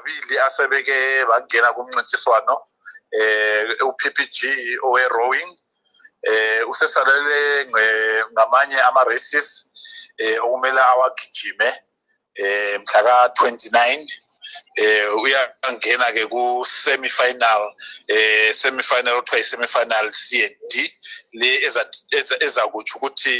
ababili 0.00 0.36
asebeke 0.46 0.94
bangena 1.28 1.68
kumncintiswano 1.76 2.54
eh 3.12 3.82
uPPG 3.88 4.38
owerowing 4.86 5.50
eh 6.30 6.60
usesalele 6.70 7.42
ngamanye 8.32 8.78
ama 8.88 9.02
races 9.10 9.48
eh 10.24 10.36
okumele 10.44 10.80
awagijime 10.92 11.68
eh 12.44 12.74
mhla 12.82 13.02
ka 13.36 13.44
29 13.44 14.06
eh 14.76 15.14
uyangena 15.22 16.06
ke 16.16 16.24
ku 16.32 16.42
semi 16.82 17.08
final 17.18 17.62
eh 18.16 18.48
semi 18.60 18.82
final 18.90 19.14
othwa 19.20 19.36
i 19.38 19.44
semi 19.50 19.66
final 19.76 20.06
CND 20.22 20.74
le 21.40 21.50
eza 21.66 21.82
eza 22.46 22.62
kuthi 22.72 22.92
ukuthi 22.96 23.36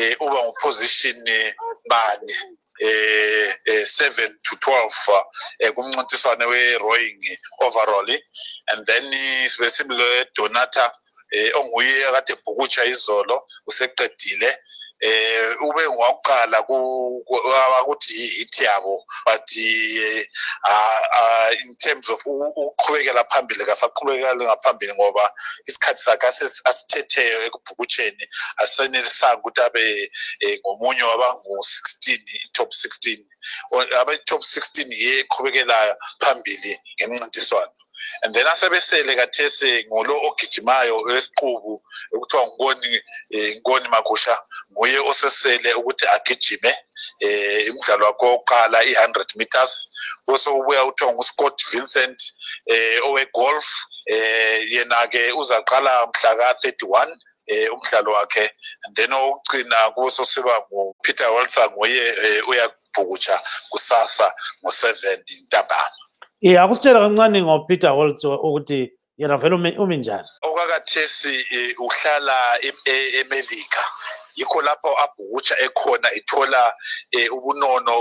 eh, 0.00 0.14
uba 0.24 0.38
ngu 0.44 0.52
position 0.62 1.16
eh, 1.38 1.50
bani 1.90 2.36
eh 2.82 3.84
7 3.86 4.22
eh, 4.22 4.36
to 4.44 4.56
12 4.56 5.08
uh, 5.12 5.22
eh, 5.60 5.70
kumncintiswane 5.74 6.44
we 6.48 6.76
rowing 6.80 7.18
overall 7.64 8.04
and 8.08 8.86
then 8.86 9.02
sibe 9.48 9.68
simle 9.70 10.24
Donata 10.36 10.90
eh 11.32 11.50
onguye 11.56 12.12
kade 12.14 12.32
bhukutsha 12.44 12.84
izolo 12.84 13.40
useqedile 13.70 14.50
eh 15.02 15.52
ube 15.60 15.82
ngokuqala 15.88 16.58
ukuthi 16.70 18.28
hit 18.38 18.54
yabo 18.64 19.04
but 19.26 19.44
eh, 19.58 20.24
in 21.66 21.76
terms 21.76 22.08
of 22.08 22.18
ukuqhubekela 22.24 23.24
phambili 23.30 23.64
kasaqhubekela 23.66 24.34
ngaphambili 24.44 24.92
ngoba 24.96 25.24
isikhathi 25.68 26.02
sakhe 26.04 26.26
asithetheyo 26.70 27.36
ekubhukutsheni 27.48 28.24
asenelisanga 28.62 29.38
ukuthi 29.40 29.60
abe 29.66 29.84
eh, 30.46 30.56
ngomunye 30.64 31.02
wabangu-16 31.02 32.16
i-top 32.46 32.70
16 32.72 33.22
abe 34.00 34.14
top 34.28 34.40
16 34.42 34.88
ye 35.04 35.12
qhubekela 35.32 35.76
phambili 36.22 36.72
ngemncintiswano 36.96 37.72
and 38.22 38.34
then 38.34 38.46
asebesele 38.52 39.14
kathese 39.16 39.70
ngolo 39.88 40.14
ogijimayo 40.28 40.96
wesiqubu 41.08 41.74
ekuthiwa 42.14 42.44
ngoni 42.52 42.90
eh, 43.36 43.50
ngoni 43.60 43.86
makusha 43.94 44.34
nguye 44.72 44.98
osesele 45.10 45.70
ukuthi 45.80 46.04
agijime 46.16 46.72
eh 47.26 47.66
umdlalo 47.72 48.04
wakho 48.08 48.26
oqala 48.36 48.78
i100 48.90 49.28
meters 49.40 49.72
osobuya 50.32 50.80
uthiwa 50.88 51.10
nguScott 51.16 51.56
Vincent 51.72 52.18
eh 52.74 52.96
owe 53.08 53.24
golf 53.38 53.66
eh 54.14 54.54
yena 54.72 54.98
ke 55.12 55.22
uzaqala 55.40 55.92
mhla 56.10 56.30
ka31 56.38 57.08
eh 57.54 57.68
umdlalo 57.76 58.10
wakhe 58.18 58.44
and 58.84 58.92
then 58.96 59.12
ogcina 59.20 59.78
kuso 59.94 60.22
siba 60.32 60.54
nguPeter 60.72 61.28
Waltzer 61.34 61.68
ngoye 61.74 62.04
eh, 62.26 62.40
uyabhukutsha 62.50 63.36
kusasa 63.70 64.26
ngo7 64.62 64.92
intambama 65.36 65.88
ye 66.40 66.56
akusitshela 66.60 67.00
kancane 67.00 67.40
ngopeter 67.42 67.90
holt 67.96 68.20
ukuthi 68.24 68.90
yena 69.20 69.36
vele 69.40 69.54
umi 69.82 69.96
njani 69.96 70.28
okwakathesi 70.46 71.34
e, 71.56 71.60
uhlala 71.86 72.36
e, 72.68 72.70
e, 72.92 72.94
emelika 73.20 73.82
yikho 74.38 74.58
lapho 74.66 74.90
abhukutsha 75.04 75.54
ekhona 75.66 76.08
ithola 76.18 76.62
ubunono 77.36 77.92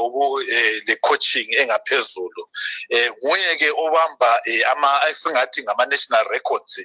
le-coaching 0.88 1.48
engaphezulu 1.62 2.42
um 2.96 3.10
nguye-ke 3.24 3.70
obamba 3.84 4.30
esingathi 5.10 5.60
ngama-national 5.64 6.26
records 6.36 6.76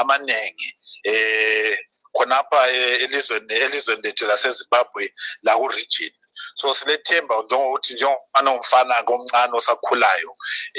amaningi 0.00 0.70
um 1.10 1.76
khonapha 2.16 2.60
elizweni 3.04 3.54
elizweni 3.64 4.02
lethu 4.04 4.24
lasezimbabwe 4.30 5.02
lakuregion 5.46 6.12
so 6.60 6.68
silethemba 6.78 7.34
njengokuthi 7.44 7.92
njengobanomfana 7.94 8.96
komncane 9.08 9.52
osakhulayo 9.60 10.30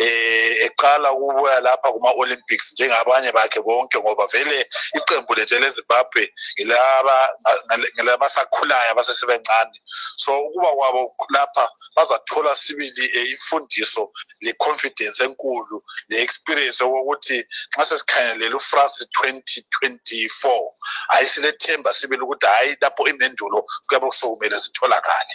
eh 0.06 0.52
eqala 0.66 1.10
ukubuya 1.16 1.58
lapha 1.66 1.90
kuma 1.94 2.10
Olympics 2.22 2.68
njengabanye 2.76 3.30
bakhe 3.38 3.60
bonke 3.68 3.98
ngoba 4.00 4.26
vele 4.34 4.60
iqembu 4.98 5.32
lethu 5.38 5.56
leZimbabwe 5.64 6.24
ngilaba 6.56 7.18
ngelabasakhulayo 7.96 8.88
abasesebencane 8.94 9.78
so 10.24 10.32
ukuba 10.48 10.70
kwabo 10.78 11.02
lapha 11.36 11.66
bazathola 11.96 12.52
sibili 12.64 13.06
eh, 13.18 13.28
imfundiso 13.36 14.04
leconfidence 14.46 15.20
enkulu 15.28 15.78
leexperience 16.12 16.80
yokuthi 16.94 17.38
xa 17.74 17.82
sesikhangelela 17.90 18.56
uFrance 18.60 18.98
2024 19.26 20.54
ayisilethemba 21.16 21.90
sibili 22.00 22.22
ukuthi 22.26 22.48
hayi 22.56 22.72
lapho 22.84 23.02
imendulo 23.14 23.58
kuyabe 23.86 24.08
sokumele 24.20 24.58
sitholakale 24.64 25.34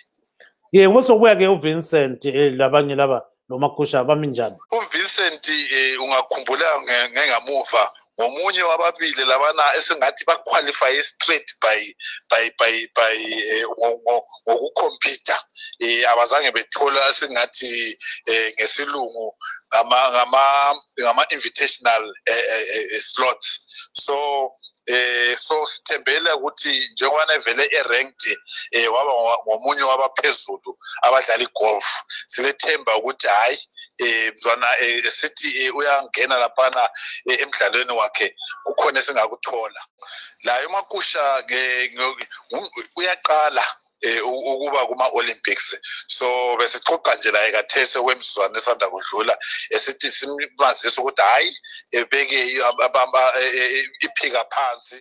ye 0.72 0.86
ngosokuya-ke 0.88 1.46
uvincent 1.46 2.24
um 2.24 2.58
labanye 2.58 2.94
laba 2.94 3.22
nomakhusha 3.48 4.04
bami 4.04 4.26
njani 4.26 4.56
uvincent 4.70 5.48
um 5.48 6.04
ungakhumbula 6.04 6.80
ngengamuva 7.08 7.82
ngomunye 8.18 8.62
wababili 8.62 9.24
labana 9.24 9.62
esingathi 9.78 10.24
baqualifye 10.26 11.02
straight 11.04 11.48
by 11.62 11.80
by 12.30 12.44
by 12.58 12.74
by 12.96 13.16
eh, 13.52 13.64
ngokukhompyutha 14.46 15.36
um 15.80 16.04
abazange 16.12 16.50
bethola 16.54 17.00
esingathi 17.10 17.72
um 18.28 18.34
ngesilungu 18.56 19.28
ngama-invitational 20.98 22.02
slots 23.00 23.48
so 24.04 24.16
eh 24.86 25.34
so 25.36 25.58
sithembele 25.66 26.30
ukuthi 26.38 26.72
njengoba 26.92 27.24
nevele 27.30 27.64
eranked 27.78 28.24
eh 28.78 28.88
waba 28.94 29.12
ngomunye 29.46 29.82
wabaphezulu 29.90 30.70
abadlala 31.04 31.42
igolf 31.48 31.88
silethemba 32.32 32.92
ukuthi 33.00 33.26
hayi 33.36 33.58
eh 34.04 34.26
mzwana 34.34 34.68
eh, 34.84 35.00
sithi 35.18 35.48
eh, 35.64 35.76
uyangena 35.78 36.36
laphana 36.42 36.82
eh, 37.30 37.38
emidlalweni 37.42 37.92
wakhe 38.00 38.26
kukhona 38.64 38.98
esingakuthola 39.02 39.80
la 40.46 40.52
umakusha 40.68 41.22
uyaqala 42.98 43.64
Eh, 44.04 44.20
ukuba 44.22 44.84
kuma 44.92 45.08
Olympics 45.16 45.72
so 46.06 46.26
besixoxa 46.60 47.12
nje 47.16 47.30
laye 47.36 47.50
kathese 47.56 47.96
wemzwana 48.06 48.58
esanda 48.60 48.86
kudlula 48.92 49.34
esithi 49.74 50.08
simazise 50.18 50.98
ukuthi 51.00 51.22
hayi 51.30 51.50
ebeke 51.98 52.36
e-, 52.38 52.60
e-, 53.36 53.76
e-, 53.76 53.88
iphika 54.06 54.42
phansi 54.52 54.94